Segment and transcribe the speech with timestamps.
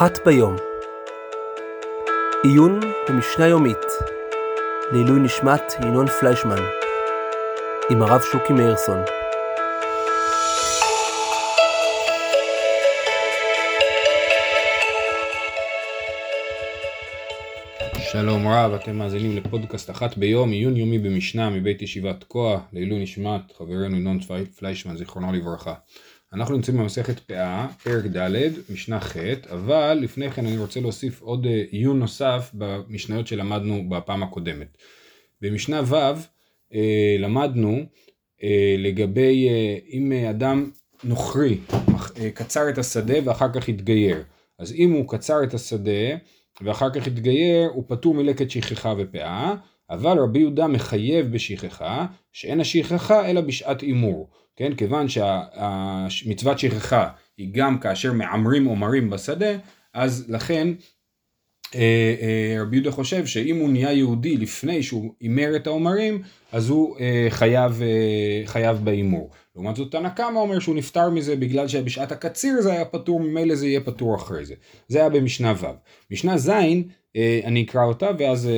[0.00, 0.56] אחת ביום.
[2.42, 3.76] עיון במשנה יומית
[4.92, 6.62] לעילוי נשמת ינון פליישמן
[7.90, 8.98] עם הרב שוקי מאירסון.
[18.12, 23.52] שלום רב, אתם מאזינים לפודקאסט אחת ביום, עיון יומי במשנה מבית ישיבת תקוע, לעילוי נשמת
[23.58, 24.18] חברנו ינון
[24.58, 25.74] פליישמן, זיכרונו לברכה.
[26.32, 29.16] אנחנו נמצאים במסכת פאה, פרק ד', משנה ח',
[29.50, 34.78] אבל לפני כן אני רוצה להוסיף עוד אה, עיון נוסף במשניות שלמדנו בפעם הקודמת.
[35.40, 35.94] במשנה ו'
[36.74, 37.82] אה, למדנו
[38.42, 39.48] אה, לגבי
[39.92, 40.70] אם אדם
[41.04, 41.58] נוכרי
[42.34, 44.22] קצר את השדה ואחר כך התגייר.
[44.58, 46.16] אז אם הוא קצר את השדה
[46.60, 49.54] ואחר כך התגייר, הוא פטור מלקט שכחה ופאה,
[49.90, 54.30] אבל רבי יהודה מחייב בשכחה, שאין השכחה אלא בשעת הימור.
[54.60, 55.06] כן, כיוון
[56.08, 59.56] שמצוות שכחה היא גם כאשר מעמרים עומרים בשדה,
[59.94, 60.68] אז לכן
[61.74, 66.68] אה, אה, רבי יהודה חושב שאם הוא נהיה יהודי לפני שהוא הימר את העומרים, אז
[66.68, 67.82] הוא אה, חייב,
[68.46, 69.30] חייב בהימור.
[69.54, 73.54] לעומת זאת תנא קמא אומר שהוא נפטר מזה בגלל שבשעת הקציר זה היה פטור, ממילא
[73.54, 74.54] זה יהיה פטור אחרי זה.
[74.88, 75.66] זה היה במשנה ו'.
[76.10, 76.50] משנה ז',
[77.44, 78.48] אני אקרא אותה ואז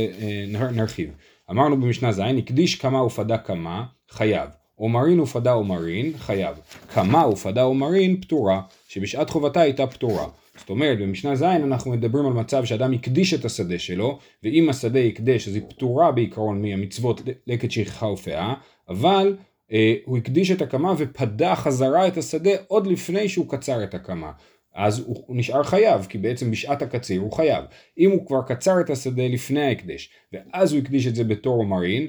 [0.72, 1.10] נרחיב.
[1.50, 4.61] אמרנו במשנה ז', הקדיש כמה ופדה כמה, חייב.
[4.82, 6.56] עומרין ופדה עומרין, חייב.
[6.94, 10.26] כמה ופדה עומרין, פטורה, שבשעת חובתה הייתה פטורה.
[10.58, 14.98] זאת אומרת, במשנה ז' אנחנו מדברים על מצב שאדם הקדיש את השדה שלו, ואם השדה
[14.98, 18.54] יקדש אז היא פטורה בעיקרון מהמצוות לקט שכחה ופאה,
[18.88, 19.36] אבל
[19.72, 24.32] אה, הוא הקדיש את הקמה ופדה חזרה את השדה עוד לפני שהוא קצר את הקמה.
[24.74, 27.64] אז הוא נשאר חייב, כי בעצם בשעת הקציר הוא חייב.
[27.98, 32.08] אם הוא כבר קצר את השדה לפני ההקדש, ואז הוא הקדיש את זה בתור עומרין,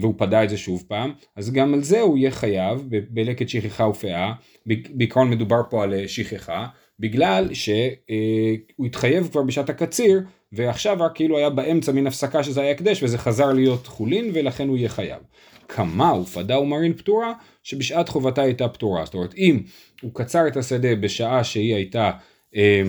[0.00, 3.88] והוא פדה את זה שוב פעם, אז גם על זה הוא יהיה חייב בלקט שכחה
[3.88, 4.32] ופאה,
[4.66, 6.66] בעיקרון מדובר פה על אה, שכחה,
[7.00, 7.76] בגלל שהוא
[8.10, 10.20] אה, התחייב כבר בשעת הקציר,
[10.52, 14.68] ועכשיו רק כאילו היה באמצע מן הפסקה שזה היה הקדש, וזה חזר להיות חולין, ולכן
[14.68, 15.18] הוא יהיה חייב.
[15.68, 19.04] כמה ופדה ומרין פטורה, שבשעת חובתה הייתה פטורה.
[19.04, 19.60] זאת אומרת, אם
[20.02, 22.10] הוא קצר את השדה בשעה שהיא הייתה
[22.56, 22.82] אה,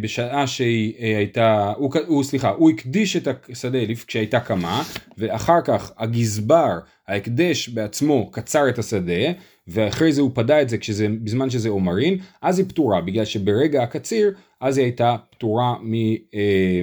[0.00, 4.82] בשעה שהיא אה, הייתה, הוא, הוא סליחה, הוא הקדיש את השדה כשהייתה קמה,
[5.18, 6.78] ואחר כך הגזבר,
[7.08, 9.32] ההקדש בעצמו קצר את השדה,
[9.68, 13.82] ואחרי זה הוא פדה את זה כשזה, בזמן שזה עומרין, אז היא פטורה, בגלל שברגע
[13.82, 15.94] הקציר, אז היא הייתה פטורה, מ,
[16.34, 16.80] אה,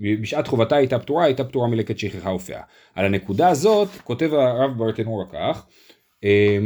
[0.00, 2.60] בשעת חובתה הייתה פטורה, הייתה פטורה מלקט שכחה ופאה.
[2.94, 5.66] על הנקודה הזאת, כותב הרב ברטנורה כך,
[6.24, 6.58] אה,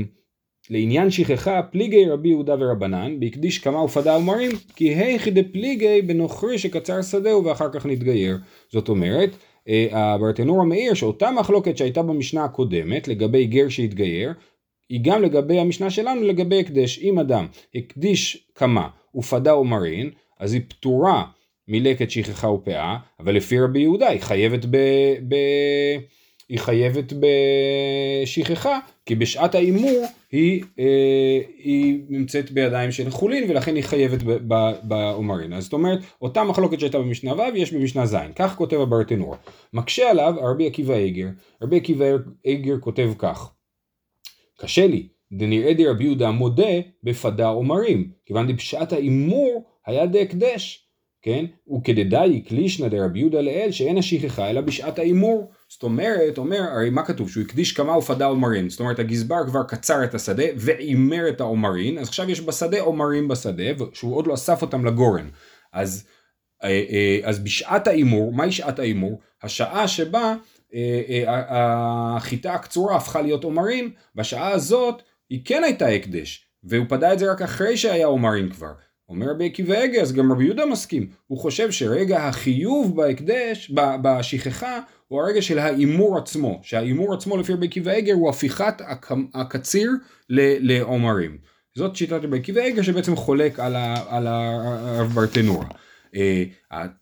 [0.73, 7.03] לעניין שכחה פליגי רבי יהודה ורבנן, בהקדיש כמה ופדה ומרים, כי היכי דפליגי בנוכרי שקצר
[7.03, 8.39] שדהו ואחר כך נתגייר.
[8.71, 9.31] זאת אומרת,
[9.69, 14.33] אה, הברטנורה מעיר שאותה מחלוקת שהייתה במשנה הקודמת לגבי גר שהתגייר,
[14.89, 16.99] היא גם לגבי המשנה שלנו לגבי הקדש.
[16.99, 21.25] אם אדם הקדיש כמה ופדה ומרין, אז היא פטורה
[21.69, 24.77] מלקט שכחה ופאה, אבל לפי רבי יהודה היא חייבת ב...
[25.29, 25.35] ב
[26.49, 33.85] היא חייבת בשכחה, כי בשעת ההימור היא, אה, היא נמצאת בידיים של חולין ולכן היא
[33.85, 34.23] חייבת
[34.83, 35.53] בעומרין.
[35.53, 39.37] אז זאת אומרת, אותה מחלוקת שהייתה במשנה ו' יש במשנה ז', כך כותב הברטנור.
[39.73, 41.29] מקשה עליו רבי עקיבא איגר,
[41.63, 42.05] רבי עקיבא
[42.45, 43.53] איגר כותב כך:
[44.59, 50.89] קשה לי, דנראה דרבי יהודה מודה בפדה עומרים, כיוון דבשעת ההימור היה דהקדש.
[51.23, 51.45] כן?
[51.77, 55.51] וכדדאי קלישנא דרבי יהודה לאל שאין השכחה אלא בשעת ההימור.
[55.73, 57.31] זאת אומרת, אומר, הרי מה כתוב?
[57.31, 58.71] שהוא הקדיש כמה ופדה עומרין.
[58.71, 63.29] זאת אומרת, הגזבר כבר קצר את השדה והימר את העומרין, אז עכשיו יש בשדה עומרים
[63.29, 65.29] בשדה, שהוא עוד לא אסף אותם לגורן.
[65.73, 66.07] אז,
[66.63, 69.21] אה, אה, אז בשעת ההימור, מהי שעת ההימור?
[69.43, 70.35] השעה שבה
[70.75, 71.25] אה,
[72.17, 77.33] החיטה הקצורה הפכה להיות עומרים, בשעה הזאת היא כן הייתה הקדש, והוא פדה את זה
[77.33, 78.73] רק אחרי שהיה עומרים כבר.
[79.13, 81.07] אומר רבי עקיבא אז גם רבי יהודה מסכים.
[81.27, 86.61] הוא חושב שרגע החיוב בהקדש, בשכחה, הוא הרגע של ההימור עצמו.
[86.63, 88.83] שההימור עצמו לפי רבי עקיבא אגה הוא הפיכת
[89.35, 89.93] הקציר
[90.29, 91.39] לעומרים.
[91.75, 93.61] זאת שיטת רבי עקיבא אגה שבעצם חולק
[94.09, 95.65] על הרב ברטנורה.
[95.65, 95.77] אה,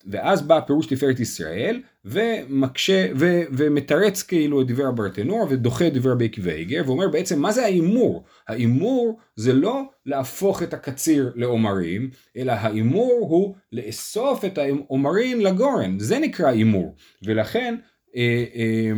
[0.07, 6.13] ואז בא פירוש תפארת ישראל ומקשה ו, ומתרץ כאילו את דברי הברטנור ודוחה את דברי
[6.13, 8.25] רבי עקיבא איגר ואומר בעצם מה זה ההימור?
[8.49, 16.19] ההימור זה לא להפוך את הקציר לעומרים אלא ההימור הוא לאסוף את העומרים לגורן זה
[16.19, 17.75] נקרא הימור ולכן
[18.17, 18.93] אה, אה,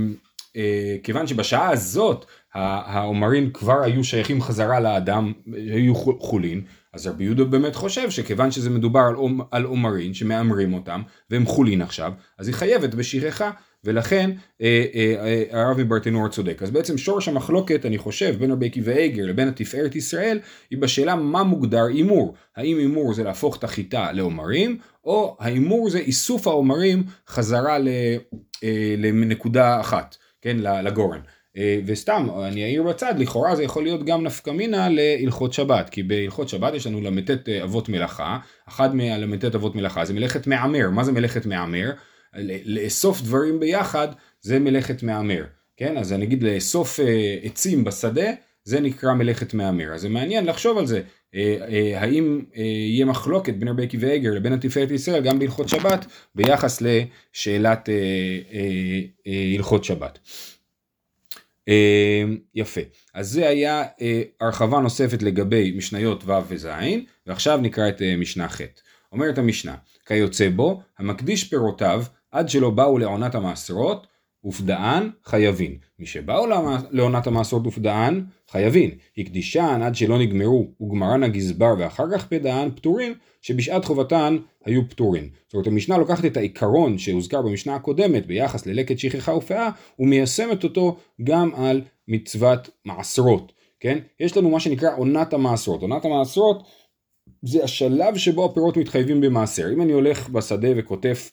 [0.57, 6.63] אה, כיוון שבשעה הזאת העומרים כבר היו שייכים חזרה לאדם היו חולין
[6.93, 9.13] אז רבי יהודה באמת חושב שכיוון שזה מדובר
[9.51, 13.51] על, עומרין שמהמרים אותם והם חולין עכשיו, אז היא חייבת בשכחה
[13.85, 14.31] ולכן
[14.63, 15.15] אה, אה,
[15.53, 16.63] אה, הרב מברטנור צודק.
[16.63, 20.39] אז בעצם שורש המחלוקת, אני חושב, בין רבי עקיבא איגר לבין התפארת ישראל,
[20.71, 22.35] היא בשאלה מה מוגדר הימור.
[22.57, 27.79] האם הימור זה להפוך את החיטה לעומרים, או ההימור זה איסוף העומרים חזרה
[28.99, 31.21] לנקודה אחת, כן, לגורן.
[31.87, 36.49] וסתם, אני אעיר בצד, לכאורה זה יכול להיות גם נפקא מינה להלכות שבת, כי בהלכות
[36.49, 38.39] שבת יש לנו ל"ט אבות מלאכה,
[38.69, 41.91] אחד מהל"ט אבות מלאכה זה מלאכת מעמר, מה זה מלאכת מעמר?
[42.65, 44.09] לאסוף דברים ביחד
[44.41, 45.45] זה מלאכת מהמר,
[45.77, 45.99] כן?
[45.99, 48.31] אז אני אגיד לאסוף אה, עצים בשדה
[48.65, 51.03] זה נקרא מלאכת מהמר, אז זה מעניין לחשוב על זה,
[51.35, 55.69] אה, אה, האם אה, יהיה מחלוקת בין רבי עקיבא איגר לבין התפארת ישראל גם בהלכות
[55.69, 57.95] שבת ביחס לשאלת אה,
[58.53, 60.19] אה, אה, הלכות שבת.
[61.69, 62.25] אה,
[62.55, 62.81] יפה,
[63.15, 66.69] אז זה היה אה, הרחבה נוספת לגבי משניות ו' וז',
[67.27, 68.61] ועכשיו נקרא את אה, משנה ח'.
[69.13, 69.75] אומרת המשנה,
[70.07, 74.07] כיוצא בו, המקדיש פירותיו עד שלא באו לעונת המעשרות,
[74.45, 75.77] ופדען חייבין.
[75.99, 76.47] מי שבאו
[76.91, 78.91] לעונת המעשרות ופדען, חייבין.
[79.19, 85.29] הקדישן עד שלא נגמרו, וגמרן הגזבר ואחר כך פדען, פטורים, שבשעת חובתן היו פטורים.
[85.47, 90.97] זאת אומרת, המשנה לוקחת את העיקרון שהוזכר במשנה הקודמת ביחס ללקט שכחה ופאה, ומיישמת אותו
[91.25, 93.53] גם על מצוות מעשרות.
[93.81, 93.99] כן?
[94.21, 95.83] יש לנו מה שנקרא עונת המעשרות.
[95.83, 96.63] עונת המעשרות
[97.43, 99.73] זה השלב שבו הפירות מתחייבים במעשר.
[99.73, 101.31] אם אני הולך בשדה וכותף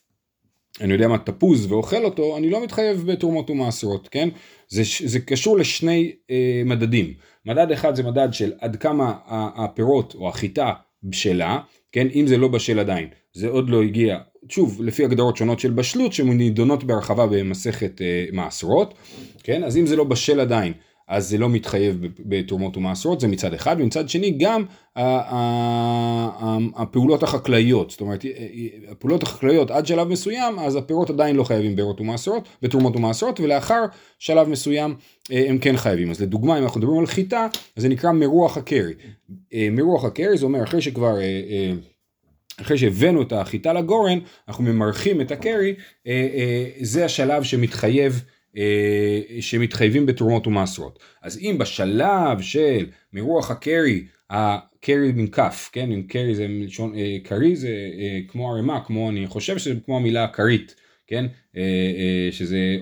[0.81, 4.29] אני יודע מה, תפוז ואוכל אותו, אני לא מתחייב בתרומות ומעשרות, כן?
[4.67, 7.13] זה, זה קשור לשני אה, מדדים.
[7.45, 9.13] מדד אחד זה מדד של עד כמה
[9.55, 10.73] הפירות או החיטה
[11.03, 11.59] בשלה,
[11.91, 12.07] כן?
[12.15, 14.17] אם זה לא בשל עדיין, זה עוד לא הגיע,
[14.49, 18.93] שוב, לפי הגדרות שונות של בשלות שנידונות בהרחבה במסכת אה, מעשרות,
[19.43, 19.63] כן?
[19.63, 20.73] אז אם זה לא בשל עדיין,
[21.09, 24.65] אז זה לא מתחייב בתרומות ומעשרות, זה מצד אחד, ומצד שני גם
[26.75, 28.25] הפעולות החקלאיות, זאת אומרת
[28.91, 33.85] הפעולות החקלאיות עד שלב מסוים, אז הפירות עדיין לא חייבים בארות ומעשרות, בתרומות ומעשרות, ולאחר
[34.19, 34.95] שלב מסוים
[35.31, 36.11] אה, הם כן חייבים.
[36.11, 38.93] אז לדוגמה, אם אנחנו מדברים על חיטה, אז זה נקרא מרוח הקרי.
[39.53, 41.15] אה, מרוח הקרי זה אומר אחרי שכבר...
[42.59, 45.75] אה, אחרי שהבאנו את החיטה לגורן, אנחנו ממרחים את הקרי,
[46.81, 48.23] זה השלב שמתחייב
[48.57, 50.99] אה, שמתחייבים בתרומות ומעשרות.
[51.21, 57.17] אז אם בשלב של מרוח הקרי, הקרי עם כף, כן, עם קרי זה מלשון, אה,
[57.23, 57.67] קרי זה
[57.99, 60.75] אה, כמו ערימה, כמו, אני חושב שזה כמו המילה כרית,
[61.07, 61.25] כן,
[62.31, 62.77] שזה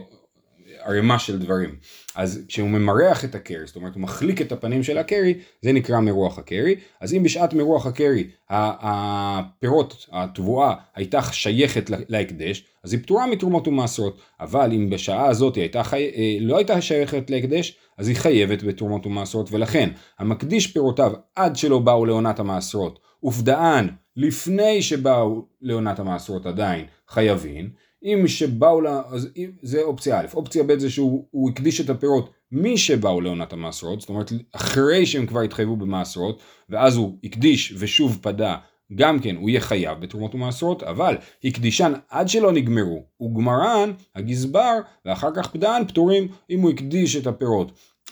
[0.87, 1.75] ערימה של דברים.
[2.15, 5.99] אז כשהוא ממרח את הקרי, זאת אומרת הוא מחליק את הפנים של הקרי, זה נקרא
[5.99, 6.75] מרוח הקרי.
[7.01, 14.17] אז אם בשעת מרוח הקרי הפירות, התבואה הייתה שייכת להקדש, אז היא פטורה מתרומות ומעשרות.
[14.39, 16.11] אבל אם בשעה הזאת היא הייתה חי...
[16.15, 19.51] אה, לא הייתה שייכת להקדש, אז היא חייבת בתרומות ומעשרות.
[19.51, 19.89] ולכן
[20.19, 27.69] המקדיש פירותיו עד שלא באו לעונת המעשרות, ופדען לפני שבאו לעונת המעשרות עדיין חייבים.
[28.03, 29.29] אם שבאו לה, אז
[29.61, 34.09] זה אופציה א', אופציה ב' זה שהוא הקדיש את הפירות מי שבאו לעונת המעשרות, זאת
[34.09, 38.57] אומרת אחרי שהם כבר התחייבו במעשרות, ואז הוא הקדיש ושוב פדה,
[38.95, 44.73] גם כן הוא יהיה חייב בתרומות ומעשרות, אבל הקדישן עד שלא נגמרו, וגמרן, הגזבר,
[45.05, 47.71] ואחר כך פדען פטורים אם הוא הקדיש את הפירות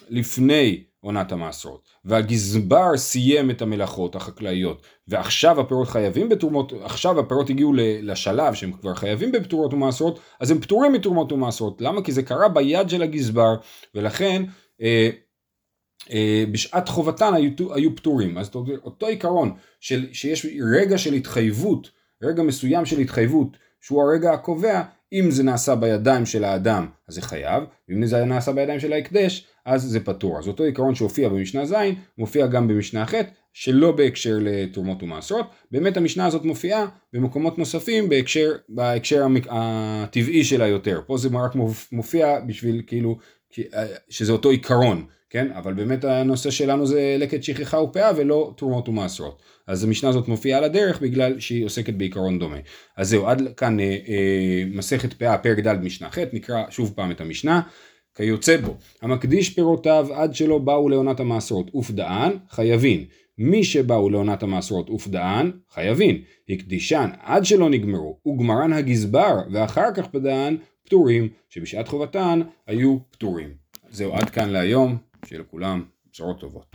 [0.09, 1.87] לפני עונת המעשרות.
[2.05, 8.95] והגזבר סיים את המלאכות החקלאיות, ועכשיו הפירות חייבים בתרומות, עכשיו הפירות הגיעו לשלב שהם כבר
[8.95, 11.81] חייבים בתרומות ומעשרות, אז הם פטורים מתרומות ומעשרות.
[11.81, 12.01] למה?
[12.01, 13.55] כי זה קרה ביד של הגזבר,
[13.95, 14.43] ולכן
[14.81, 15.09] אה,
[16.11, 18.37] אה, בשעת חובתן היו, היו פטורים.
[18.37, 18.49] אז
[18.83, 21.89] אותו עיקרון של, שיש רגע של התחייבות,
[22.23, 24.81] רגע מסוים של התחייבות, שהוא הרגע הקובע,
[25.13, 29.47] אם זה נעשה בידיים של האדם אז זה חייב, ואם זה נעשה בידיים של ההקדש
[29.65, 30.39] אז זה פטור.
[30.39, 31.73] אז אותו עיקרון שהופיע במשנה ז'
[32.17, 33.13] מופיע גם במשנה ח'
[33.53, 35.45] שלא בהקשר לתרומות ומעשרות.
[35.71, 41.01] באמת המשנה הזאת מופיעה במקומות נוספים בהקשר, בהקשר הטבעי שלה יותר.
[41.07, 41.55] פה זה רק
[41.91, 43.17] מופיע בשביל כאילו
[44.09, 45.05] שזה אותו עיקרון.
[45.29, 45.51] כן?
[45.51, 49.41] אבל באמת הנושא שלנו זה לקט שכחה ופאה ולא תרומות ומעשרות.
[49.67, 52.57] אז המשנה הזאת מופיעה על הדרך בגלל שהיא עוסקת בעיקרון דומה.
[52.97, 57.11] אז זהו, עד כאן אה, אה, מסכת פאה, פרק ד' משנה ח', נקרא שוב פעם
[57.11, 57.61] את המשנה.
[58.15, 63.05] כיוצא בו, המקדיש פירותיו עד שלא באו לעונת המעשרות ופדען, חייבין.
[63.37, 66.21] מי שבאו לעונת המעשרות ופדען, חייבין.
[66.49, 73.49] הקדישן עד שלא נגמרו, וגמרן הגזבר, ואחר כך פדען, פטורים, שבשעת חובתן היו פטורים.
[73.89, 74.97] זהו, עד כאן להיום.
[75.25, 76.65] שיהיה לכולם בשורות טובות.